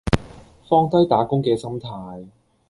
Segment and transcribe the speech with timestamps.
[0.67, 2.27] 放低打工嘅心態